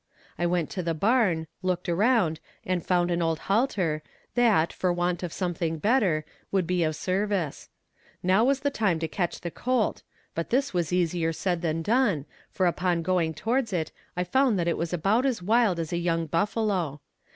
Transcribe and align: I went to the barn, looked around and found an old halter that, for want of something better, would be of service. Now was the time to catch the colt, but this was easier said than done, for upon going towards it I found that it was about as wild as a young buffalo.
I 0.39 0.47
went 0.47 0.71
to 0.71 0.81
the 0.81 0.95
barn, 0.95 1.45
looked 1.61 1.87
around 1.87 2.39
and 2.65 2.83
found 2.83 3.11
an 3.11 3.21
old 3.21 3.37
halter 3.41 4.01
that, 4.33 4.73
for 4.73 4.91
want 4.91 5.21
of 5.21 5.31
something 5.31 5.77
better, 5.77 6.25
would 6.51 6.65
be 6.65 6.81
of 6.81 6.95
service. 6.95 7.69
Now 8.23 8.43
was 8.43 8.61
the 8.61 8.71
time 8.71 8.97
to 8.97 9.07
catch 9.07 9.41
the 9.41 9.51
colt, 9.51 10.01
but 10.33 10.49
this 10.49 10.73
was 10.73 10.91
easier 10.91 11.31
said 11.31 11.61
than 11.61 11.83
done, 11.83 12.25
for 12.49 12.65
upon 12.65 13.03
going 13.03 13.35
towards 13.35 13.71
it 13.73 13.91
I 14.17 14.23
found 14.23 14.57
that 14.57 14.67
it 14.67 14.73
was 14.75 14.91
about 14.91 15.23
as 15.23 15.43
wild 15.43 15.77
as 15.79 15.93
a 15.93 15.97
young 15.97 16.25
buffalo. 16.25 16.99